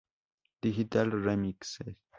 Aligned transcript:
Digital 0.63 1.11
remixes 1.13 1.95